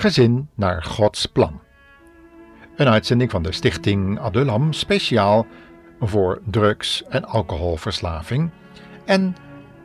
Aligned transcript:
Gezin 0.00 0.48
naar 0.54 0.82
Gods 0.82 1.26
plan. 1.26 1.60
Een 2.76 2.88
uitzending 2.88 3.30
van 3.30 3.42
de 3.42 3.52
stichting 3.52 4.18
Adulam 4.18 4.72
speciaal 4.72 5.46
voor 6.00 6.40
drugs- 6.44 7.04
en 7.08 7.24
alcoholverslaving 7.24 8.50
en 9.04 9.36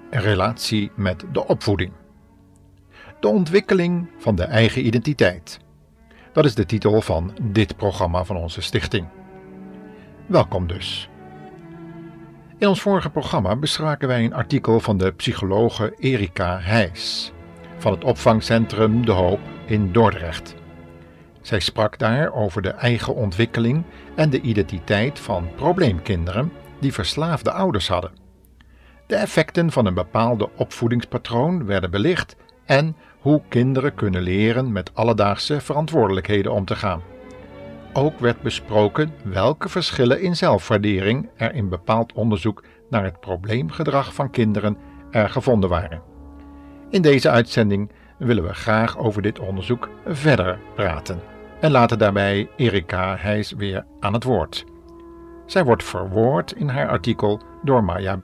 relatie 0.09 0.91
met 0.95 1.23
de 1.31 1.47
opvoeding. 1.47 1.91
De 3.19 3.27
ontwikkeling 3.27 4.09
van 4.17 4.35
de 4.35 4.43
eigen 4.43 4.85
identiteit. 4.85 5.59
Dat 6.33 6.45
is 6.45 6.55
de 6.55 6.65
titel 6.65 7.01
van 7.01 7.33
dit 7.41 7.75
programma 7.75 8.23
van 8.23 8.37
onze 8.37 8.61
stichting. 8.61 9.07
Welkom 10.25 10.67
dus. 10.67 11.09
In 12.57 12.67
ons 12.67 12.81
vorige 12.81 13.09
programma 13.09 13.55
bespraken 13.55 14.07
wij 14.07 14.23
een 14.25 14.33
artikel 14.33 14.79
van 14.79 14.97
de 14.97 15.11
psychologe 15.11 15.95
Erika 15.97 16.59
Heijs 16.59 17.32
van 17.83 17.91
het 17.91 18.03
opvangcentrum 18.03 19.05
De 19.05 19.11
Hoop 19.11 19.39
in 19.65 19.91
Dordrecht. 19.91 20.55
Zij 21.41 21.59
sprak 21.59 21.99
daar 21.99 22.33
over 22.33 22.61
de 22.61 22.69
eigen 22.69 23.15
ontwikkeling 23.15 23.83
en 24.15 24.29
de 24.29 24.41
identiteit 24.41 25.19
van 25.19 25.47
probleemkinderen 25.55 26.51
die 26.79 26.93
verslaafde 26.93 27.51
ouders 27.51 27.87
hadden. 27.87 28.11
De 29.07 29.15
effecten 29.15 29.71
van 29.71 29.85
een 29.85 29.93
bepaalde 29.93 30.49
opvoedingspatroon 30.55 31.65
werden 31.65 31.91
belicht 31.91 32.35
en 32.65 32.95
hoe 33.19 33.41
kinderen 33.49 33.95
kunnen 33.95 34.21
leren 34.21 34.71
met 34.71 34.95
alledaagse 34.95 35.61
verantwoordelijkheden 35.61 36.51
om 36.51 36.65
te 36.65 36.75
gaan. 36.75 37.01
Ook 37.93 38.19
werd 38.19 38.41
besproken 38.41 39.13
welke 39.23 39.69
verschillen 39.69 40.21
in 40.21 40.35
zelfwaardering 40.35 41.29
er 41.35 41.53
in 41.53 41.69
bepaald 41.69 42.13
onderzoek 42.13 42.63
naar 42.89 43.03
het 43.03 43.19
probleemgedrag 43.19 44.13
van 44.13 44.29
kinderen 44.29 44.77
er 45.11 45.29
gevonden 45.29 45.69
waren. 45.69 46.12
In 46.93 47.01
deze 47.01 47.29
uitzending 47.29 47.91
willen 48.17 48.43
we 48.43 48.53
graag 48.53 48.97
over 48.97 49.21
dit 49.21 49.39
onderzoek 49.39 49.89
verder 50.05 50.59
praten 50.75 51.19
en 51.59 51.71
laten 51.71 51.99
daarbij 51.99 52.49
Erika 52.55 53.17
Heijs 53.17 53.51
weer 53.51 53.85
aan 53.99 54.13
het 54.13 54.23
woord. 54.23 54.65
Zij 55.45 55.63
wordt 55.63 55.83
verwoord 55.83 56.51
in 56.51 56.67
haar 56.67 56.89
artikel 56.89 57.41
door 57.63 57.83
Maya 57.83 58.21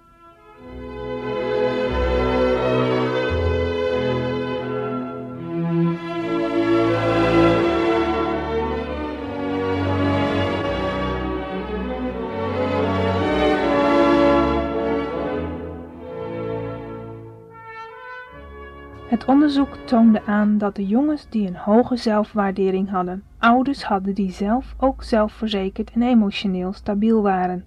Het 19.09 19.25
onderzoek 19.25 19.75
toonde 19.75 20.25
aan 20.25 20.57
dat 20.57 20.75
de 20.75 20.87
jongens 20.87 21.29
die 21.29 21.47
een 21.47 21.55
hoge 21.55 21.95
zelfwaardering 21.95 22.89
hadden, 22.89 23.23
ouders 23.37 23.83
hadden 23.83 24.13
die 24.13 24.31
zelf 24.31 24.75
ook 24.77 25.03
zelfverzekerd 25.03 25.91
en 25.91 26.01
emotioneel 26.01 26.73
stabiel 26.73 27.21
waren, 27.21 27.65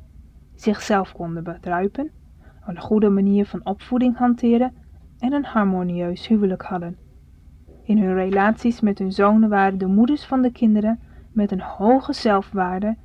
zichzelf 0.55 1.13
konden 1.13 1.45
bedruipen, 1.45 2.11
een 2.67 2.81
goede 2.81 3.09
manier 3.09 3.47
van 3.47 3.61
opvoeding 3.65 4.17
hanteren 4.17 4.73
en 5.19 5.33
een 5.33 5.45
harmonieus 5.45 6.27
huwelijk 6.27 6.63
hadden. 6.63 6.97
In 7.83 7.99
hun 7.99 8.15
relaties 8.15 8.81
met 8.81 8.99
hun 8.99 9.13
zonen 9.13 9.49
waren 9.49 9.79
de 9.79 9.87
moeders 9.87 10.25
van 10.25 10.43
de 10.43 10.53
kinderen 10.53 11.01
met 11.33 11.51
een 11.51 11.63
hoge 11.63 12.13
zelfwaarde, 12.13 12.97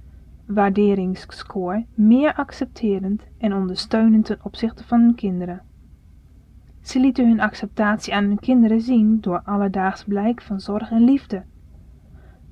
meer 1.95 2.33
accepterend 2.35 3.23
en 3.37 3.53
ondersteunend 3.53 4.25
ten 4.25 4.39
opzichte 4.43 4.83
van 4.83 5.01
hun 5.01 5.15
kinderen. 5.15 5.66
Ze 6.87 6.99
lieten 6.99 7.27
hun 7.27 7.39
acceptatie 7.39 8.15
aan 8.15 8.23
hun 8.23 8.39
kinderen 8.39 8.81
zien 8.81 9.21
door 9.21 9.41
alledaags 9.43 10.03
blijk 10.03 10.41
van 10.41 10.59
zorg 10.59 10.91
en 10.91 11.03
liefde. 11.03 11.43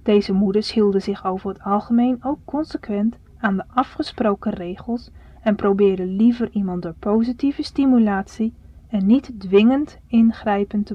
Deze 0.04 0.34
moeders 0.34 0.74
hielden 0.74 1.02
zich 1.02 1.26
over 1.26 1.50
het 1.50 1.62
algemeen 1.64 2.24
ook 2.24 2.40
consequent 2.46 3.18
aan 3.38 3.56
de 3.56 3.64
afgesproken 3.68 4.52
regels 4.52 5.12
en 5.42 5.56
probeerden 5.56 6.16
liever 6.16 6.50
iemand 6.52 6.82
door 6.82 6.94
positieve 7.00 7.64
stimulatie 7.64 8.54
en 8.88 9.06
niet 9.06 9.40
dwingend 9.40 10.00
ingrijpend 10.08 10.86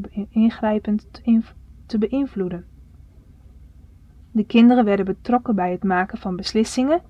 te, 1.11 1.43
te 1.87 1.99
beïnvloeden. 1.99 2.65
De 4.33 4.45
kinderen 4.45 4.85
werden 4.85 5.05
betrokken 5.05 5.55
bij 5.55 5.71
het 5.71 5.85
maken 5.85 6.19
van 6.19 6.37
beslissingen 6.37 7.03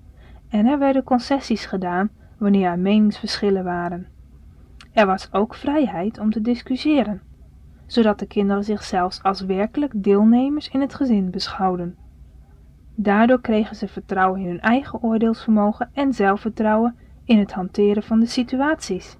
en 0.49 0.65
er 0.65 0.79
werden 0.79 1.03
concessies 1.03 1.65
gedaan 1.65 2.09
wanneer 2.37 2.69
er 2.69 2.79
meningsverschillen 2.79 3.63
waren. 3.63 4.07
Er 4.93 5.05
was 5.05 5.33
ook 5.33 5.55
vrijheid 5.55 6.19
om 6.19 6.31
te 6.31 6.41
discussiëren, 6.41 7.21
zodat 7.85 8.19
de 8.19 8.25
kinderen 8.25 8.63
zichzelf 8.63 9.19
als 9.23 9.41
werkelijk 9.41 9.91
deelnemers 9.95 10.69
in 10.69 10.81
het 10.81 10.93
gezin 10.95 11.31
beschouwden. 11.31 11.95
Daardoor 12.95 13.41
kregen 13.41 13.75
ze 13.75 13.87
vertrouwen 13.87 14.41
in 14.41 14.47
hun 14.47 14.61
eigen 14.61 15.03
oordeelsvermogen 15.03 15.89
en 15.93 16.13
zelfvertrouwen 16.13 16.95
in 17.25 17.39
het 17.39 17.51
hanteren 17.51 18.03
van 18.03 18.19
de 18.19 18.25
situaties. 18.25 19.17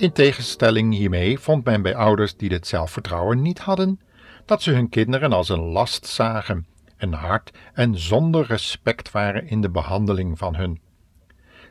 In 0.00 0.12
tegenstelling 0.12 0.94
hiermee 0.94 1.38
vond 1.38 1.64
men 1.64 1.82
bij 1.82 1.94
ouders 1.94 2.36
die 2.36 2.48
dit 2.48 2.66
zelfvertrouwen 2.66 3.42
niet 3.42 3.58
hadden, 3.58 4.00
dat 4.44 4.62
ze 4.62 4.70
hun 4.70 4.88
kinderen 4.88 5.32
als 5.32 5.48
een 5.48 5.60
last 5.60 6.06
zagen 6.06 6.66
en 6.96 7.12
hard 7.12 7.50
en 7.72 7.98
zonder 7.98 8.46
respect 8.46 9.10
waren 9.10 9.48
in 9.48 9.60
de 9.60 9.70
behandeling 9.70 10.38
van 10.38 10.54
hun. 10.54 10.80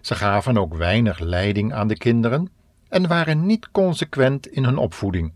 Ze 0.02 0.16
gaven 0.16 0.58
ook 0.58 0.76
weinig 0.76 1.20
leiding 1.20 1.74
aan 1.74 1.88
de 1.88 1.98
kinderen 1.98 2.52
en 2.90 3.08
waren 3.08 3.46
niet 3.46 3.72
consequent 3.72 4.48
in 4.48 4.64
hun 4.64 4.78
opvoeding, 4.78 5.34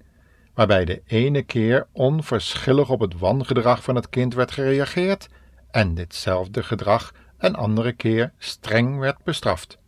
waarbij 0.53 0.85
de 0.85 1.01
ene 1.06 1.44
keer 1.44 1.88
onverschillig 1.91 2.89
op 2.89 3.00
het 3.00 3.18
wangedrag 3.18 3.83
van 3.83 3.95
het 3.95 4.09
kind 4.09 4.33
werd 4.33 4.51
gereageerd 4.51 5.29
en 5.71 5.94
ditzelfde 5.94 6.63
gedrag 6.63 7.13
een 7.38 7.56
andere 7.56 7.94
keer 7.94 8.31
streng 8.38 9.00
werd 9.00 9.23
bestraft. 9.23 9.81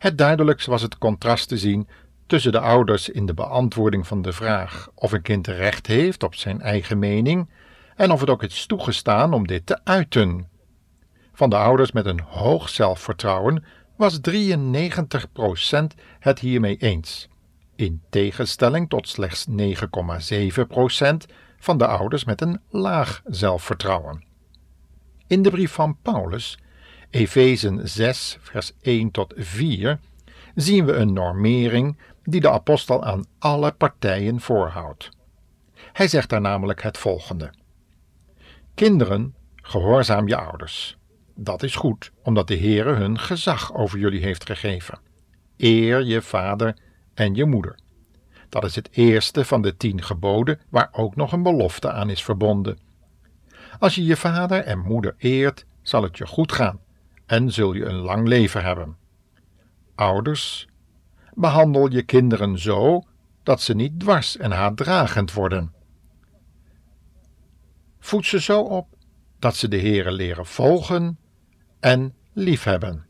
Het 0.00 0.18
duidelijkst 0.18 0.66
was 0.66 0.82
het 0.82 0.98
contrast 0.98 1.48
te 1.48 1.58
zien 1.58 1.88
tussen 2.30 2.52
de 2.52 2.60
ouders 2.60 3.08
in 3.08 3.26
de 3.26 3.34
beantwoording 3.34 4.06
van 4.06 4.22
de 4.22 4.32
vraag 4.32 4.90
of 4.94 5.12
een 5.12 5.22
kind 5.22 5.46
recht 5.46 5.86
heeft 5.86 6.22
op 6.22 6.34
zijn 6.34 6.60
eigen 6.60 6.98
mening 6.98 7.48
en 7.96 8.10
of 8.10 8.20
het 8.20 8.30
ook 8.30 8.42
is 8.42 8.66
toegestaan 8.66 9.32
om 9.32 9.46
dit 9.46 9.66
te 9.66 9.80
uiten. 9.84 10.48
Van 11.32 11.50
de 11.50 11.56
ouders 11.56 11.92
met 11.92 12.06
een 12.06 12.20
hoog 12.20 12.68
zelfvertrouwen 12.68 13.64
was 13.96 14.20
93% 14.30 14.32
het 16.18 16.38
hiermee 16.38 16.76
eens, 16.76 17.28
in 17.76 18.02
tegenstelling 18.10 18.88
tot 18.88 19.08
slechts 19.08 19.46
9,7% 19.48 19.54
van 21.58 21.78
de 21.78 21.86
ouders 21.86 22.24
met 22.24 22.40
een 22.40 22.60
laag 22.68 23.22
zelfvertrouwen. 23.24 24.24
In 25.26 25.42
de 25.42 25.50
brief 25.50 25.72
van 25.72 25.96
Paulus, 26.02 26.58
Efezen 27.10 27.88
6, 27.88 28.38
vers 28.40 28.72
1 28.80 29.10
tot 29.10 29.34
4, 29.36 29.98
zien 30.54 30.84
we 30.84 30.92
een 30.92 31.12
normering 31.12 31.96
die 32.30 32.40
de 32.40 32.50
apostel 32.50 33.04
aan 33.04 33.24
alle 33.38 33.72
partijen 33.72 34.40
voorhoudt. 34.40 35.10
Hij 35.92 36.08
zegt 36.08 36.28
daar 36.28 36.40
namelijk 36.40 36.82
het 36.82 36.98
volgende: 36.98 37.52
Kinderen, 38.74 39.34
gehoorzaam 39.56 40.28
je 40.28 40.36
ouders. 40.36 40.98
Dat 41.34 41.62
is 41.62 41.76
goed, 41.76 42.12
omdat 42.22 42.48
de 42.48 42.58
Heere 42.58 42.94
hun 42.94 43.18
gezag 43.18 43.74
over 43.74 43.98
jullie 43.98 44.22
heeft 44.22 44.46
gegeven. 44.46 44.98
Eer 45.56 46.04
je 46.04 46.22
vader 46.22 46.76
en 47.14 47.34
je 47.34 47.44
moeder. 47.44 47.78
Dat 48.48 48.64
is 48.64 48.74
het 48.74 48.88
eerste 48.92 49.44
van 49.44 49.62
de 49.62 49.76
tien 49.76 50.02
geboden, 50.02 50.60
waar 50.68 50.88
ook 50.92 51.16
nog 51.16 51.32
een 51.32 51.42
belofte 51.42 51.92
aan 51.92 52.10
is 52.10 52.22
verbonden. 52.22 52.78
Als 53.78 53.94
je 53.94 54.04
je 54.04 54.16
vader 54.16 54.64
en 54.64 54.78
moeder 54.78 55.14
eert, 55.18 55.64
zal 55.82 56.02
het 56.02 56.18
je 56.18 56.26
goed 56.26 56.52
gaan 56.52 56.80
en 57.26 57.52
zul 57.52 57.72
je 57.72 57.84
een 57.84 58.00
lang 58.00 58.28
leven 58.28 58.62
hebben. 58.62 58.96
Ouders, 59.94 60.66
behandel 61.34 61.90
je 61.90 62.02
kinderen 62.02 62.58
zo 62.58 63.02
dat 63.42 63.60
ze 63.60 63.74
niet 63.74 64.00
dwars 64.00 64.36
en 64.36 64.50
haatdragend 64.50 65.32
worden. 65.32 65.72
Voed 67.98 68.26
ze 68.26 68.40
zo 68.40 68.60
op 68.60 68.88
dat 69.38 69.56
ze 69.56 69.68
de 69.68 69.80
Heere 69.80 70.12
leren 70.12 70.46
volgen 70.46 71.18
en 71.80 72.14
liefhebben. 72.32 73.09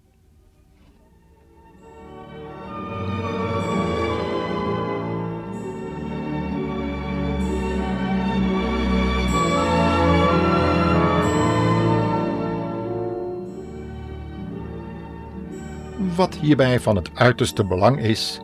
Wat 16.21 16.35
hierbij 16.35 16.81
van 16.81 16.97
het 16.97 17.11
uiterste 17.15 17.65
belang 17.65 18.01
is, 18.01 18.41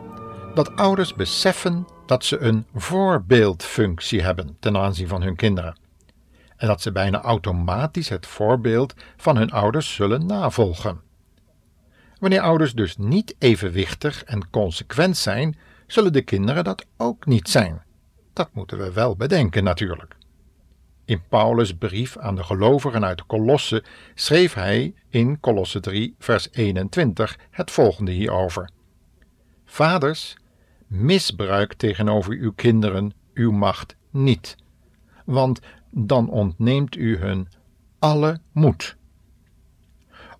dat 0.53 0.75
ouders 0.75 1.13
beseffen 1.13 1.87
dat 2.05 2.25
ze 2.25 2.37
een 2.37 2.65
voorbeeldfunctie 2.75 4.21
hebben 4.21 4.57
ten 4.59 4.77
aanzien 4.77 5.07
van 5.07 5.21
hun 5.21 5.35
kinderen. 5.35 5.77
En 6.55 6.67
dat 6.67 6.81
ze 6.81 6.91
bijna 6.91 7.21
automatisch 7.21 8.09
het 8.09 8.25
voorbeeld 8.25 8.93
van 9.17 9.37
hun 9.37 9.51
ouders 9.51 9.93
zullen 9.93 10.25
navolgen. 10.25 11.01
Wanneer 12.19 12.41
ouders 12.41 12.73
dus 12.73 12.97
niet 12.97 13.35
evenwichtig 13.39 14.23
en 14.23 14.49
consequent 14.49 15.17
zijn, 15.17 15.57
zullen 15.87 16.13
de 16.13 16.21
kinderen 16.21 16.63
dat 16.63 16.85
ook 16.97 17.25
niet 17.25 17.49
zijn. 17.49 17.81
Dat 18.33 18.49
moeten 18.53 18.77
we 18.77 18.93
wel 18.93 19.15
bedenken 19.15 19.63
natuurlijk. 19.63 20.16
In 21.07 21.21
Paulus' 21.29 21.73
brief 21.73 22.17
aan 22.17 22.35
de 22.35 22.43
gelovigen 22.43 23.05
uit 23.05 23.25
Kolosse 23.25 23.83
schreef 24.15 24.53
hij 24.53 24.93
in 25.09 25.39
Kolosse 25.39 25.79
3, 25.79 26.15
vers 26.19 26.47
21 26.51 27.37
het 27.51 27.71
volgende 27.71 28.11
hierover: 28.11 28.69
Vaders, 29.65 30.35
misbruik 30.87 31.73
tegenover 31.73 32.33
uw 32.33 32.51
kinderen 32.51 33.13
uw 33.33 33.51
macht 33.51 33.95
niet, 34.09 34.55
want 35.25 35.59
dan 35.91 36.29
ontneemt 36.29 36.95
u 36.95 37.17
hun 37.17 37.47
alle 37.99 38.39
moed. 38.51 38.95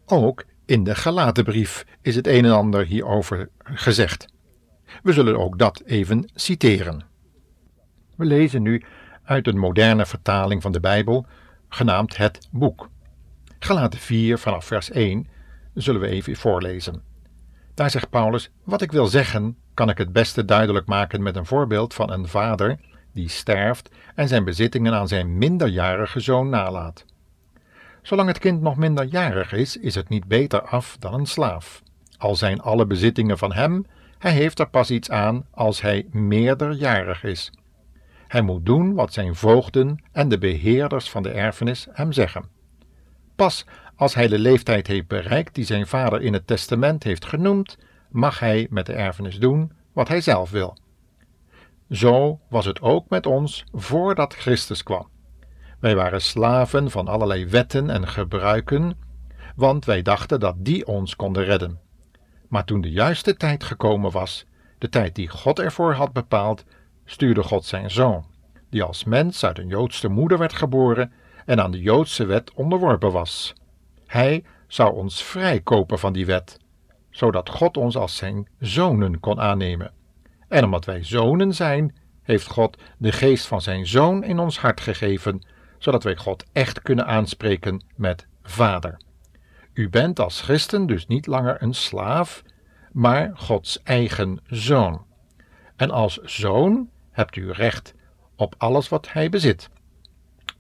Ook 0.06 0.46
in 0.66 0.84
de 0.84 0.96
Galatenbrief 0.96 1.86
is 2.02 2.16
het 2.16 2.28
een 2.28 2.46
en 2.46 2.52
ander 2.52 2.86
hierover 2.86 3.50
gezegd. 3.58 4.28
We 5.04 5.14
zullen 5.14 5.40
ook 5.40 5.60
dat 5.60 5.82
even 5.86 6.30
citeren. 6.36 7.06
We 8.16 8.26
lezen 8.26 8.62
nu 8.62 8.84
uit 9.28 9.48
een 9.48 9.58
moderne 9.58 10.06
vertaling 10.06 10.62
van 10.62 10.72
de 10.72 10.80
Bijbel, 10.80 11.26
genaamd 11.70 12.18
Het 12.18 12.48
Boek. 12.52 12.90
Galaten 13.60 14.00
4 14.00 14.38
vanaf 14.38 14.66
vers 14.66 14.92
1 14.92 15.28
zullen 15.74 16.02
we 16.02 16.08
even 16.08 16.36
voorlezen. 16.36 17.02
Daar 17.74 17.90
zegt 17.90 18.10
Paulus: 18.10 18.50
Wat 18.64 18.82
ik 18.82 18.92
wil 18.92 19.08
zeggen, 19.08 19.58
kan 19.74 19.90
ik 19.90 19.98
het 19.98 20.14
beste 20.14 20.46
duidelijk 20.46 20.86
maken 20.86 21.24
met 21.24 21.36
een 21.36 21.46
voorbeeld 21.46 21.94
van 21.94 22.12
een 22.12 22.28
vader 22.28 22.80
die 23.12 23.30
sterft 23.30 23.90
en 24.16 24.28
zijn 24.28 24.44
bezittingen 24.44 24.94
aan 24.94 25.08
zijn 25.08 25.38
minderjarige 25.38 26.20
zoon 26.20 26.50
nalaat. 26.50 27.06
Zolang 28.02 28.28
het 28.28 28.40
kind 28.40 28.62
nog 28.62 28.78
minderjarig 28.78 29.54
is, 29.54 29.78
is 29.78 29.96
het 29.96 30.10
niet 30.10 30.28
beter 30.28 30.62
af 30.62 30.98
dan 31.00 31.14
een 31.14 31.26
slaaf. 31.26 31.82
Al 32.18 32.36
zijn 32.36 32.62
alle 32.62 32.86
bezittingen 32.86 33.38
van 33.38 33.54
hem, 33.54 33.86
hij 34.18 34.32
heeft 34.32 34.60
er 34.60 34.70
pas 34.70 34.92
iets 34.92 35.10
aan 35.10 35.46
als 35.52 35.82
hij 35.82 36.08
meerderjarig 36.12 37.24
is. 37.24 37.52
Hij 38.28 38.42
moet 38.42 38.66
doen 38.66 38.94
wat 38.94 39.14
zijn 39.14 39.36
voogden 39.36 40.04
en 40.12 40.30
de 40.30 40.38
beheerders 40.38 41.10
van 41.10 41.24
de 41.24 41.32
erfenis 41.32 41.88
hem 41.92 42.12
zeggen. 42.12 42.46
Pas 43.36 43.66
als 43.96 44.14
hij 44.14 44.28
de 44.28 44.40
leeftijd 44.40 44.88
heeft 44.88 45.08
bereikt 45.08 45.56
die 45.56 45.66
zijn 45.66 45.88
vader 45.88 46.22
in 46.22 46.34
het 46.34 46.48
testament 46.48 47.04
heeft 47.04 47.26
genoemd, 47.26 47.78
mag 48.10 48.40
hij 48.40 48.68
met 48.70 48.86
de 48.86 48.94
erfenis 48.94 49.40
doen 49.40 49.72
wat 49.94 50.08
hij 50.08 50.22
zelf 50.22 50.50
wil. 50.50 50.78
Zo 51.90 52.40
was 52.50 52.66
het 52.66 52.82
ook 52.82 53.10
met 53.10 53.26
ons 53.26 53.66
voordat 53.72 54.34
Christus 54.34 54.84
kwam. 54.84 55.08
Wij 55.80 55.96
waren 55.96 56.22
slaven 56.22 56.92
van 56.92 57.08
allerlei 57.08 57.46
wetten 57.46 57.90
en 57.90 58.08
gebruiken, 58.08 58.98
want 59.56 59.86
wij 59.86 60.02
dachten 60.02 60.40
dat 60.40 60.56
die 60.58 60.88
ons 60.88 61.16
konden 61.16 61.44
redden. 61.44 61.80
Maar 62.48 62.66
toen 62.66 62.82
de 62.82 62.92
juiste 62.92 63.36
tijd 63.36 63.64
gekomen 63.64 64.12
was, 64.12 64.46
de 64.78 64.90
tijd 64.90 65.16
die 65.16 65.28
God 65.28 65.60
ervoor 65.60 65.94
had 65.94 66.14
bepaald, 66.14 66.64
stuurde 67.10 67.44
God 67.44 67.66
zijn 67.66 67.92
zoon, 67.92 68.26
die 68.70 68.84
als 68.84 69.04
mens 69.04 69.46
uit 69.46 69.58
een 69.58 69.68
Joodse 69.68 70.08
moeder 70.08 70.38
werd 70.38 70.54
geboren 70.54 71.12
en 71.46 71.62
aan 71.62 71.72
de 71.72 71.82
Joodse 71.82 72.26
wet 72.26 72.54
onderworpen 72.54 73.12
was. 73.12 73.54
Hij 74.06 74.44
zou 74.68 74.96
ons 74.96 75.24
vrijkopen 75.24 76.00
van 76.00 76.14
die 76.14 76.26
wet, 76.26 76.60
zodat 77.10 77.50
God 77.50 77.78
ons 77.78 77.98
als 77.98 78.16
zijn 78.16 78.48
zonen 78.60 79.20
kon 79.20 79.40
aannemen. 79.40 79.92
En 80.48 80.64
omdat 80.64 80.86
wij 80.86 81.04
zonen 81.04 81.54
zijn, 81.54 81.96
heeft 82.22 82.48
God 82.48 82.78
de 82.98 83.12
geest 83.12 83.46
van 83.46 83.62
zijn 83.62 83.88
zoon 83.88 84.24
in 84.24 84.40
ons 84.40 84.60
hart 84.60 84.82
gegeven, 84.82 85.46
zodat 85.78 86.04
wij 86.04 86.16
God 86.16 86.44
echt 86.52 86.82
kunnen 86.82 87.06
aanspreken 87.06 87.84
met 87.96 88.28
Vader. 88.44 89.00
U 89.74 89.90
bent 89.90 90.20
als 90.20 90.42
christen 90.42 90.88
dus 90.88 91.08
niet 91.08 91.28
langer 91.28 91.62
een 91.62 91.74
slaaf, 91.74 92.44
maar 92.92 93.32
Gods 93.34 93.84
eigen 93.84 94.40
zoon. 94.48 95.06
En 95.76 95.92
als 95.92 96.18
zoon 96.24 96.90
hebt 97.18 97.36
u 97.36 97.52
recht 97.52 97.94
op 98.36 98.56
alles 98.58 98.90
wat 98.90 99.12
hij 99.12 99.30
bezit. 99.30 99.70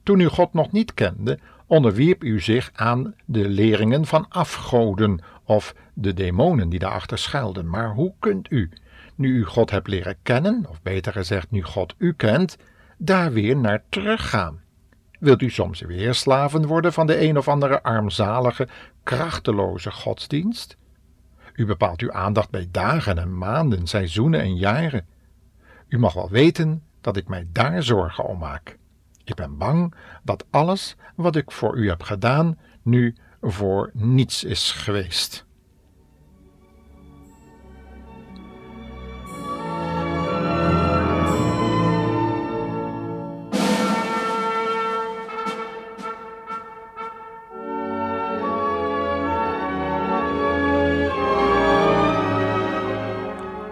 Toen 0.04 0.20
u 0.20 0.28
God 0.28 0.54
nog 0.54 0.72
niet 0.72 0.94
kende, 0.94 1.40
onderwierp 1.68 2.24
u 2.24 2.42
zich 2.42 2.72
aan 2.74 3.16
de 3.26 3.50
leringen 3.50 4.06
van 4.06 4.26
afgoden 4.30 5.20
of 5.44 5.76
de 5.94 6.14
demonen 6.14 6.70
die 6.70 6.80
daarachter 6.80 7.18
schuilden. 7.18 7.70
Maar 7.70 7.94
hoe 7.94 8.14
kunt 8.20 8.52
u, 8.52 8.70
nu 9.16 9.38
u 9.38 9.46
God 9.46 9.72
hebt 9.72 9.88
leren 9.88 10.18
kennen, 10.24 10.66
of 10.70 10.82
beter 10.82 11.12
gezegd, 11.12 11.52
nu 11.52 11.64
God 11.64 11.96
u 11.98 12.14
kent, 12.14 12.58
daar 12.98 13.34
weer 13.34 13.58
naar 13.58 13.84
teruggaan? 13.90 14.62
Wilt 15.20 15.42
u 15.42 15.50
soms 15.50 15.82
weer 15.82 16.14
slaven 16.14 16.66
worden 16.66 16.94
van 16.94 17.08
de 17.08 17.22
een 17.22 17.38
of 17.38 17.48
andere 17.48 17.84
armzalige, 17.84 18.68
krachteloze 19.04 19.92
godsdienst? 19.92 20.78
U 21.54 21.66
bepaalt 21.66 22.02
uw 22.02 22.12
aandacht 22.12 22.50
bij 22.50 22.68
dagen 22.72 23.18
en 23.18 23.38
maanden, 23.38 23.88
seizoenen 23.88 24.42
en 24.42 24.56
jaren. 24.56 25.06
U 25.88 26.00
mag 26.00 26.14
wel 26.14 26.30
weten 26.30 26.84
dat 27.02 27.18
ik 27.18 27.28
mij 27.28 27.48
daar 27.52 27.84
zorgen 27.84 28.26
om 28.26 28.38
maak. 28.38 28.78
Ik 29.24 29.36
ben 29.36 29.58
bang 29.58 29.94
dat 30.24 30.46
alles 30.50 30.96
wat 31.16 31.36
ik 31.36 31.52
voor 31.52 31.78
u 31.78 31.90
heb 31.90 32.04
gedaan 32.04 32.58
nu 32.82 33.16
voor 33.42 33.92
niets 33.94 34.44
is 34.44 34.72
geweest. 34.72 35.47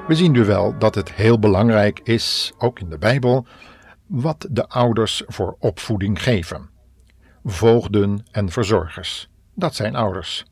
We 0.07 0.15
zien 0.15 0.31
nu 0.31 0.45
wel 0.45 0.77
dat 0.77 0.95
het 0.95 1.13
heel 1.13 1.39
belangrijk 1.39 1.99
is, 2.03 2.53
ook 2.57 2.79
in 2.79 2.89
de 2.89 2.97
Bijbel, 2.97 3.45
wat 4.07 4.47
de 4.51 4.67
ouders 4.67 5.23
voor 5.27 5.55
opvoeding 5.59 6.23
geven. 6.23 6.69
Voogden 7.43 8.25
en 8.31 8.49
verzorgers, 8.49 9.29
dat 9.53 9.75
zijn 9.75 9.95
ouders. 9.95 10.45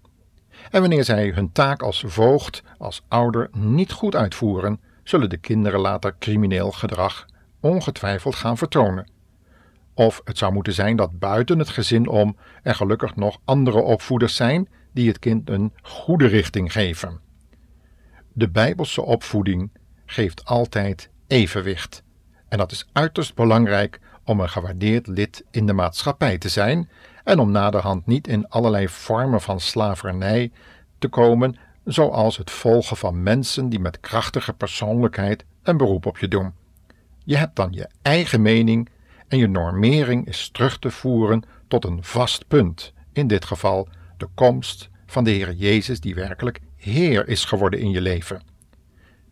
En 0.71 0.81
wanneer 0.81 1.03
zij 1.03 1.31
hun 1.35 1.51
taak 1.51 1.81
als 1.81 2.03
voogd, 2.07 2.63
als 2.77 3.03
ouder 3.07 3.49
niet 3.51 3.91
goed 3.91 4.15
uitvoeren, 4.15 4.79
zullen 5.03 5.29
de 5.29 5.37
kinderen 5.37 5.79
later 5.79 6.15
crimineel 6.19 6.71
gedrag 6.71 7.25
ongetwijfeld 7.59 8.35
gaan 8.35 8.57
vertonen. 8.57 9.11
Of 9.93 10.21
het 10.23 10.37
zou 10.37 10.53
moeten 10.53 10.73
zijn 10.73 10.95
dat 10.95 11.19
buiten 11.19 11.59
het 11.59 11.69
gezin 11.69 12.07
om 12.07 12.37
er 12.63 12.75
gelukkig 12.75 13.15
nog 13.15 13.37
andere 13.45 13.81
opvoeders 13.81 14.35
zijn 14.35 14.67
die 14.93 15.07
het 15.07 15.19
kind 15.19 15.49
een 15.49 15.73
goede 15.81 16.27
richting 16.27 16.71
geven. 16.71 17.19
De 18.35 18.49
Bijbelse 18.49 19.01
opvoeding 19.01 19.69
geeft 20.05 20.45
altijd 20.45 21.09
evenwicht. 21.27 22.03
En 22.47 22.57
dat 22.57 22.71
is 22.71 22.89
uiterst 22.91 23.35
belangrijk 23.35 23.99
om 24.23 24.39
een 24.39 24.49
gewaardeerd 24.49 25.07
lid 25.07 25.43
in 25.51 25.65
de 25.65 25.73
maatschappij 25.73 26.37
te 26.37 26.49
zijn 26.49 26.89
en 27.23 27.39
om 27.39 27.51
naderhand 27.51 28.05
niet 28.05 28.27
in 28.27 28.47
allerlei 28.47 28.87
vormen 28.87 29.41
van 29.41 29.59
slavernij 29.59 30.51
te 30.97 31.07
komen, 31.07 31.57
zoals 31.85 32.37
het 32.37 32.51
volgen 32.51 32.97
van 32.97 33.23
mensen 33.23 33.69
die 33.69 33.79
met 33.79 33.99
krachtige 33.99 34.53
persoonlijkheid 34.53 35.45
een 35.63 35.77
beroep 35.77 36.05
op 36.05 36.17
je 36.17 36.27
doen. 36.27 36.53
Je 37.23 37.37
hebt 37.37 37.55
dan 37.55 37.71
je 37.71 37.89
eigen 38.01 38.41
mening 38.41 38.89
en 39.27 39.37
je 39.37 39.47
normering 39.47 40.27
is 40.27 40.49
terug 40.49 40.79
te 40.79 40.91
voeren 40.91 41.43
tot 41.67 41.85
een 41.85 42.03
vast 42.03 42.47
punt, 42.47 42.93
in 43.11 43.27
dit 43.27 43.45
geval 43.45 43.87
de 44.17 44.27
komst 44.33 44.89
van 45.13 45.23
de 45.23 45.31
Heer 45.31 45.53
Jezus, 45.53 45.99
die 45.99 46.15
werkelijk 46.15 46.59
Heer 46.75 47.27
is 47.27 47.45
geworden 47.45 47.79
in 47.79 47.89
je 47.89 48.01
leven. 48.01 48.41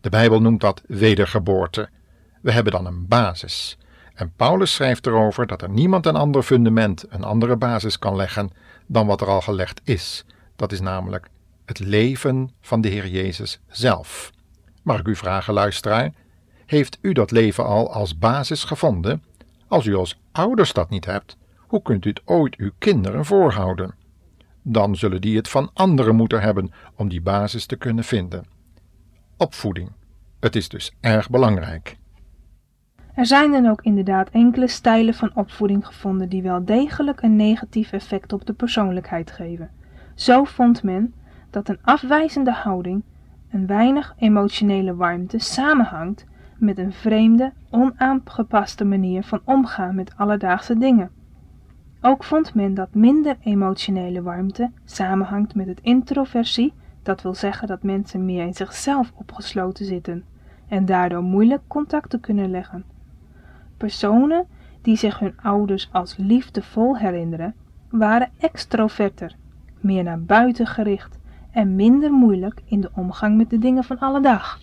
De 0.00 0.08
Bijbel 0.08 0.40
noemt 0.40 0.60
dat 0.60 0.82
wedergeboorte. 0.86 1.88
We 2.40 2.52
hebben 2.52 2.72
dan 2.72 2.86
een 2.86 3.08
basis. 3.08 3.78
En 4.14 4.32
Paulus 4.36 4.74
schrijft 4.74 5.06
erover 5.06 5.46
dat 5.46 5.62
er 5.62 5.70
niemand 5.70 6.06
een 6.06 6.16
ander 6.16 6.42
fundament, 6.42 7.04
een 7.08 7.24
andere 7.24 7.56
basis 7.56 7.98
kan 7.98 8.16
leggen 8.16 8.50
dan 8.86 9.06
wat 9.06 9.20
er 9.20 9.26
al 9.26 9.40
gelegd 9.40 9.80
is. 9.84 10.24
Dat 10.56 10.72
is 10.72 10.80
namelijk 10.80 11.28
het 11.64 11.78
leven 11.78 12.50
van 12.60 12.80
de 12.80 12.88
Heer 12.88 13.08
Jezus 13.08 13.60
zelf. 13.68 14.30
Mag 14.82 14.98
ik 14.98 15.06
u 15.06 15.16
vragen, 15.16 15.54
luisteraar, 15.54 16.12
heeft 16.66 16.98
u 17.00 17.12
dat 17.12 17.30
leven 17.30 17.64
al 17.64 17.92
als 17.92 18.18
basis 18.18 18.64
gevonden? 18.64 19.24
Als 19.68 19.86
u 19.86 19.94
als 19.94 20.20
ouders 20.32 20.72
dat 20.72 20.90
niet 20.90 21.04
hebt, 21.04 21.36
hoe 21.56 21.82
kunt 21.82 22.04
u 22.04 22.08
het 22.08 22.22
ooit 22.24 22.56
uw 22.56 22.70
kinderen 22.78 23.24
voorhouden? 23.24 23.94
Dan 24.62 24.96
zullen 24.96 25.20
die 25.20 25.36
het 25.36 25.48
van 25.48 25.70
anderen 25.74 26.16
moeten 26.16 26.40
hebben 26.40 26.72
om 26.96 27.08
die 27.08 27.22
basis 27.22 27.66
te 27.66 27.76
kunnen 27.76 28.04
vinden. 28.04 28.44
Opvoeding. 29.36 29.90
Het 30.40 30.56
is 30.56 30.68
dus 30.68 30.96
erg 31.00 31.30
belangrijk. 31.30 31.96
Er 33.14 33.26
zijn 33.26 33.50
dan 33.50 33.66
ook 33.66 33.82
inderdaad 33.82 34.28
enkele 34.30 34.68
stijlen 34.68 35.14
van 35.14 35.30
opvoeding 35.34 35.86
gevonden 35.86 36.28
die 36.28 36.42
wel 36.42 36.64
degelijk 36.64 37.22
een 37.22 37.36
negatief 37.36 37.92
effect 37.92 38.32
op 38.32 38.46
de 38.46 38.52
persoonlijkheid 38.52 39.30
geven. 39.30 39.70
Zo 40.14 40.44
vond 40.44 40.82
men 40.82 41.14
dat 41.50 41.68
een 41.68 41.78
afwijzende 41.82 42.52
houding, 42.52 43.02
een 43.50 43.66
weinig 43.66 44.14
emotionele 44.18 44.94
warmte 44.94 45.38
samenhangt 45.38 46.24
met 46.58 46.78
een 46.78 46.92
vreemde, 46.92 47.52
onaangepaste 47.70 48.84
manier 48.84 49.22
van 49.22 49.40
omgaan 49.44 49.94
met 49.94 50.16
alledaagse 50.16 50.78
dingen. 50.78 51.10
Ook 52.04 52.24
vond 52.24 52.54
men 52.54 52.74
dat 52.74 52.94
minder 52.94 53.36
emotionele 53.40 54.22
warmte 54.22 54.70
samenhangt 54.84 55.54
met 55.54 55.66
het 55.66 55.80
introversie, 55.82 56.72
dat 57.02 57.22
wil 57.22 57.34
zeggen 57.34 57.68
dat 57.68 57.82
mensen 57.82 58.24
meer 58.24 58.46
in 58.46 58.54
zichzelf 58.54 59.12
opgesloten 59.14 59.84
zitten 59.84 60.24
en 60.68 60.84
daardoor 60.84 61.22
moeilijk 61.22 61.62
contacten 61.66 62.20
kunnen 62.20 62.50
leggen. 62.50 62.84
Personen 63.76 64.46
die 64.80 64.96
zich 64.96 65.18
hun 65.18 65.34
ouders 65.42 65.88
als 65.92 66.16
liefdevol 66.16 66.98
herinneren, 66.98 67.54
waren 67.90 68.30
extroverter, 68.38 69.36
meer 69.80 70.02
naar 70.02 70.22
buiten 70.22 70.66
gericht 70.66 71.18
en 71.50 71.76
minder 71.76 72.12
moeilijk 72.12 72.60
in 72.64 72.80
de 72.80 72.90
omgang 72.94 73.36
met 73.36 73.50
de 73.50 73.58
dingen 73.58 73.84
van 73.84 73.98
alle 73.98 74.20
dag. 74.20 74.60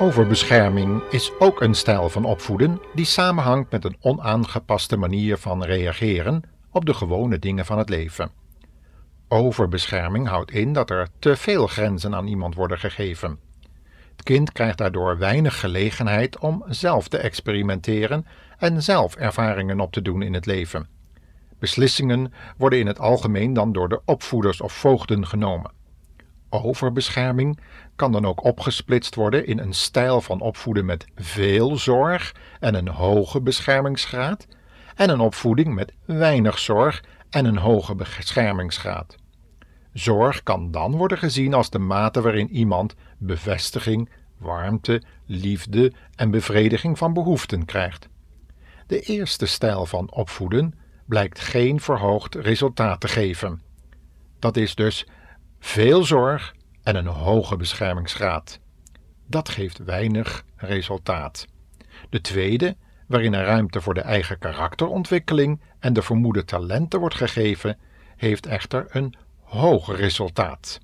Overbescherming 0.00 1.02
is 1.10 1.32
ook 1.38 1.60
een 1.60 1.74
stijl 1.74 2.08
van 2.08 2.24
opvoeden 2.24 2.80
die 2.94 3.04
samenhangt 3.04 3.70
met 3.70 3.84
een 3.84 3.96
onaangepaste 4.00 4.96
manier 4.96 5.36
van 5.36 5.64
reageren 5.64 6.42
op 6.70 6.84
de 6.84 6.94
gewone 6.94 7.38
dingen 7.38 7.66
van 7.66 7.78
het 7.78 7.88
leven. 7.88 8.30
Overbescherming 9.28 10.28
houdt 10.28 10.50
in 10.50 10.72
dat 10.72 10.90
er 10.90 11.08
te 11.18 11.36
veel 11.36 11.66
grenzen 11.66 12.14
aan 12.14 12.26
iemand 12.26 12.54
worden 12.54 12.78
gegeven. 12.78 13.38
Het 14.10 14.22
kind 14.22 14.52
krijgt 14.52 14.78
daardoor 14.78 15.18
weinig 15.18 15.60
gelegenheid 15.60 16.38
om 16.38 16.64
zelf 16.68 17.08
te 17.08 17.18
experimenteren 17.18 18.26
en 18.58 18.82
zelf 18.82 19.14
ervaringen 19.14 19.80
op 19.80 19.92
te 19.92 20.02
doen 20.02 20.22
in 20.22 20.34
het 20.34 20.46
leven. 20.46 20.88
Beslissingen 21.58 22.32
worden 22.56 22.78
in 22.78 22.86
het 22.86 22.98
algemeen 22.98 23.52
dan 23.52 23.72
door 23.72 23.88
de 23.88 24.00
opvoeders 24.04 24.60
of 24.60 24.72
voogden 24.72 25.26
genomen. 25.26 25.79
Overbescherming 26.50 27.60
kan 27.96 28.12
dan 28.12 28.26
ook 28.26 28.44
opgesplitst 28.44 29.14
worden 29.14 29.46
in 29.46 29.58
een 29.58 29.72
stijl 29.72 30.20
van 30.20 30.40
opvoeden 30.40 30.84
met 30.84 31.06
veel 31.16 31.76
zorg 31.76 32.34
en 32.60 32.74
een 32.74 32.88
hoge 32.88 33.40
beschermingsgraad, 33.40 34.46
en 34.94 35.10
een 35.10 35.20
opvoeding 35.20 35.74
met 35.74 35.92
weinig 36.04 36.58
zorg 36.58 37.04
en 37.30 37.44
een 37.44 37.56
hoge 37.56 37.94
beschermingsgraad. 37.94 39.16
Zorg 39.92 40.42
kan 40.42 40.70
dan 40.70 40.96
worden 40.96 41.18
gezien 41.18 41.54
als 41.54 41.70
de 41.70 41.78
mate 41.78 42.20
waarin 42.20 42.50
iemand 42.50 42.94
bevestiging, 43.18 44.08
warmte, 44.38 45.02
liefde 45.26 45.92
en 46.14 46.30
bevrediging 46.30 46.98
van 46.98 47.12
behoeften 47.12 47.64
krijgt. 47.64 48.08
De 48.86 49.00
eerste 49.00 49.46
stijl 49.46 49.86
van 49.86 50.12
opvoeden 50.12 50.74
blijkt 51.06 51.40
geen 51.40 51.80
verhoogd 51.80 52.34
resultaat 52.34 53.00
te 53.00 53.08
geven. 53.08 53.62
Dat 54.38 54.56
is 54.56 54.74
dus 54.74 55.06
veel 55.60 56.04
zorg 56.04 56.54
en 56.82 56.96
een 56.96 57.06
hoge 57.06 57.56
beschermingsgraad. 57.56 58.60
Dat 59.26 59.48
geeft 59.48 59.78
weinig 59.78 60.44
resultaat. 60.56 61.46
De 62.10 62.20
tweede, 62.20 62.76
waarin 63.06 63.34
er 63.34 63.44
ruimte 63.44 63.80
voor 63.80 63.94
de 63.94 64.00
eigen 64.00 64.38
karakterontwikkeling 64.38 65.60
en 65.78 65.92
de 65.92 66.02
vermoede 66.02 66.44
talenten 66.44 67.00
wordt 67.00 67.14
gegeven, 67.14 67.78
heeft 68.16 68.46
echter 68.46 68.86
een 68.88 69.14
hoger 69.40 69.96
resultaat. 69.96 70.80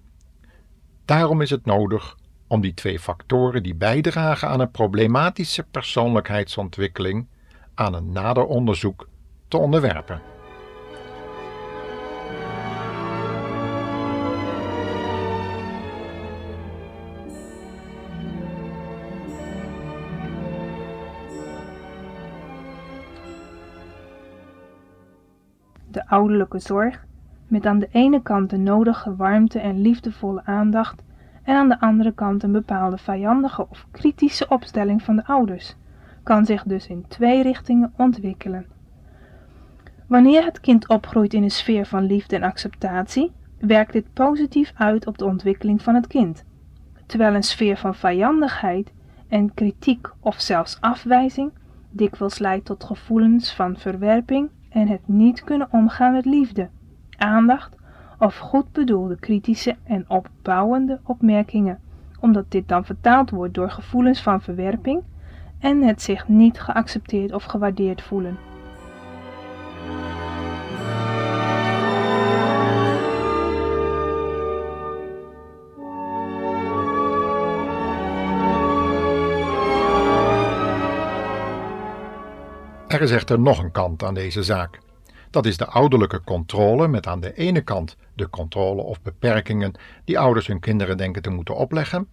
Daarom 1.05 1.41
is 1.41 1.51
het 1.51 1.65
nodig 1.65 2.17
om 2.47 2.61
die 2.61 2.75
twee 2.75 2.99
factoren 2.99 3.63
die 3.63 3.75
bijdragen 3.75 4.49
aan 4.49 4.61
een 4.61 4.71
problematische 4.71 5.63
persoonlijkheidsontwikkeling 5.71 7.27
aan 7.75 7.95
een 7.95 8.13
nader 8.13 8.45
onderzoek 8.45 9.09
te 9.49 9.57
onderwerpen. 9.57 10.36
Ouderlijke 26.17 26.59
zorg, 26.59 27.05
met 27.47 27.67
aan 27.67 27.79
de 27.79 27.89
ene 27.91 28.23
kant 28.23 28.51
de 28.51 28.57
nodige 28.57 29.17
warmte 29.17 29.59
en 29.59 29.81
liefdevolle 29.81 30.43
aandacht 30.45 31.03
en 31.43 31.57
aan 31.57 31.69
de 31.69 31.81
andere 31.81 32.13
kant 32.13 32.43
een 32.43 32.53
bepaalde 32.53 32.99
vijandige 32.99 33.67
of 33.69 33.87
kritische 33.91 34.49
opstelling 34.49 35.03
van 35.03 35.17
de 35.17 35.27
ouders, 35.27 35.77
kan 36.23 36.47
zich 36.47 36.63
dus 36.63 36.87
in 36.87 37.05
twee 37.09 37.43
richtingen 37.43 37.93
ontwikkelen. 37.97 38.67
Wanneer 40.07 40.45
het 40.45 40.61
kind 40.61 40.89
opgroeit 40.89 41.35
in 41.35 41.43
een 41.43 41.51
sfeer 41.51 41.87
van 41.87 42.03
liefde 42.03 42.37
en 42.37 42.43
acceptatie, 42.43 43.33
werkt 43.59 43.93
dit 43.93 44.13
positief 44.13 44.73
uit 44.77 45.07
op 45.07 45.19
de 45.19 45.25
ontwikkeling 45.25 45.83
van 45.83 45.95
het 45.95 46.07
kind, 46.07 46.45
terwijl 47.07 47.35
een 47.35 47.43
sfeer 47.43 47.77
van 47.77 47.95
vijandigheid 47.95 48.93
en 49.29 49.55
kritiek 49.55 50.09
of 50.21 50.41
zelfs 50.41 50.81
afwijzing 50.81 51.53
dikwijls 51.91 52.39
leidt 52.39 52.65
tot 52.65 52.85
gevoelens 52.85 53.55
van 53.55 53.77
verwerping 53.77 54.51
en 54.77 54.89
het 54.89 55.09
niet 55.09 55.45
kunnen 55.45 55.69
omgaan 55.71 56.13
met 56.13 56.25
liefde, 56.25 56.69
aandacht 57.17 57.77
of 58.19 58.37
goed 58.37 58.73
bedoelde 58.73 59.17
kritische 59.17 59.77
en 59.85 60.05
opbouwende 60.09 61.01
opmerkingen, 61.05 61.79
omdat 62.21 62.45
dit 62.49 62.69
dan 62.69 62.85
vertaald 62.85 63.31
wordt 63.31 63.55
door 63.55 63.71
gevoelens 63.71 64.23
van 64.23 64.41
verwerping 64.41 65.03
en 65.59 65.83
het 65.83 66.03
zich 66.03 66.29
niet 66.29 66.61
geaccepteerd 66.61 67.33
of 67.33 67.45
gewaardeerd 67.45 68.03
voelen. 68.03 68.37
Er 82.97 83.03
is 83.03 83.11
echter 83.11 83.41
nog 83.41 83.59
een 83.59 83.71
kant 83.71 84.03
aan 84.03 84.15
deze 84.15 84.43
zaak. 84.43 84.79
Dat 85.31 85.47
is 85.47 85.57
de 85.57 85.67
ouderlijke 85.67 86.21
controle 86.25 86.89
met 86.89 87.07
aan 87.07 87.21
de 87.21 87.35
ene 87.35 87.61
kant 87.61 87.97
de 88.15 88.31
controle 88.31 88.83
of 88.83 89.03
beperkingen 89.03 89.73
die 90.05 90.19
ouders 90.19 90.47
hun 90.47 90.61
kinderen 90.61 90.97
denken 90.97 91.23
te 91.23 91.31
moeten 91.31 91.57
opleggen, 91.57 92.09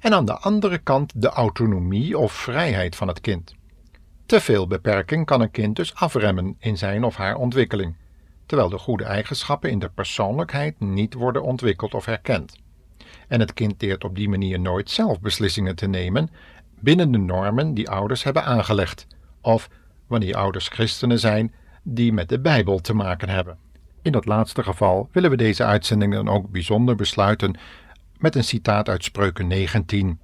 en 0.00 0.14
aan 0.14 0.24
de 0.24 0.38
andere 0.38 0.78
kant 0.78 1.22
de 1.22 1.28
autonomie 1.28 2.18
of 2.18 2.32
vrijheid 2.32 2.96
van 2.96 3.08
het 3.08 3.20
kind. 3.20 3.54
Te 4.26 4.40
veel 4.40 4.66
beperking 4.66 5.26
kan 5.26 5.40
een 5.40 5.50
kind 5.50 5.76
dus 5.76 5.94
afremmen 5.94 6.56
in 6.58 6.78
zijn 6.78 7.04
of 7.04 7.16
haar 7.16 7.34
ontwikkeling, 7.34 7.94
terwijl 8.46 8.68
de 8.68 8.78
goede 8.78 9.04
eigenschappen 9.04 9.70
in 9.70 9.78
de 9.78 9.90
persoonlijkheid 9.94 10.80
niet 10.80 11.14
worden 11.14 11.42
ontwikkeld 11.42 11.94
of 11.94 12.04
herkend. 12.04 12.56
En 13.28 13.40
het 13.40 13.54
kind 13.54 13.82
leert 13.82 14.04
op 14.04 14.14
die 14.14 14.28
manier 14.28 14.60
nooit 14.60 14.90
zelf 14.90 15.20
beslissingen 15.20 15.76
te 15.76 15.86
nemen 15.86 16.30
binnen 16.80 17.12
de 17.12 17.18
normen 17.18 17.74
die 17.74 17.90
ouders 17.90 18.22
hebben 18.22 18.44
aangelegd, 18.44 19.06
of 19.40 19.68
wanneer 20.06 20.36
ouders 20.36 20.68
christenen 20.68 21.18
zijn 21.18 21.54
die 21.82 22.12
met 22.12 22.28
de 22.28 22.40
Bijbel 22.40 22.78
te 22.78 22.94
maken 22.94 23.28
hebben. 23.28 23.58
In 24.02 24.12
dat 24.12 24.26
laatste 24.26 24.62
geval 24.62 25.08
willen 25.12 25.30
we 25.30 25.36
deze 25.36 25.64
uitzending 25.64 26.12
dan 26.12 26.28
ook 26.28 26.50
bijzonder 26.50 26.94
besluiten 26.94 27.58
met 28.18 28.34
een 28.34 28.44
citaat 28.44 28.88
uit 28.88 29.04
Spreuken 29.04 29.46
19. 29.46 30.20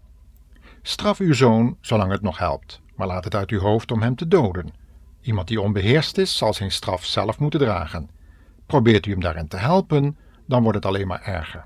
Straf 0.83 1.19
uw 1.19 1.33
zoon 1.33 1.77
zolang 1.81 2.13
het 2.13 2.23
nog 2.23 2.39
helpt, 2.39 2.81
maar 2.97 3.07
laat 3.07 3.25
het 3.25 3.35
uit 3.35 3.51
uw 3.51 3.61
hoofd 3.61 3.93
om 3.93 4.03
hem 4.03 4.17
te 4.17 4.29
doden. 4.29 4.73
Iemand 5.21 5.49
die 5.49 5.61
onbeheerst 5.61 6.19
is, 6.19 6.37
zal 6.37 6.55
zijn 6.55 6.71
straf 6.71 7.05
zelf 7.05 7.39
moeten 7.39 7.61
dragen. 7.61 8.11
Probeert 8.67 9.07
u 9.07 9.11
hem 9.11 9.21
daarin 9.21 9.49
te 9.49 9.57
helpen, 9.57 10.17
dan 10.47 10.63
wordt 10.63 10.77
het 10.77 10.87
alleen 10.87 11.07
maar 11.07 11.23
erger. 11.23 11.65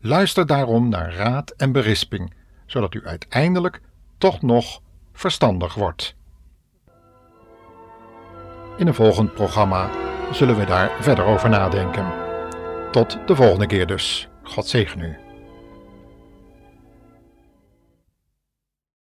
Luister 0.00 0.46
daarom 0.46 0.88
naar 0.88 1.14
raad 1.14 1.50
en 1.50 1.72
berisping, 1.72 2.34
zodat 2.66 2.94
u 2.94 3.06
uiteindelijk 3.06 3.80
toch 4.18 4.42
nog 4.42 4.80
verstandig 5.12 5.74
wordt. 5.74 6.14
In 8.78 8.86
een 8.86 8.94
volgend 8.94 9.34
programma 9.34 9.90
zullen 10.32 10.58
we 10.58 10.64
daar 10.64 10.90
verder 11.00 11.24
over 11.24 11.48
nadenken. 11.48 12.06
Tot 12.90 13.18
de 13.26 13.36
volgende 13.36 13.66
keer 13.66 13.86
dus. 13.86 14.28
God 14.42 14.66
zegen 14.66 15.00
u. 15.00 15.27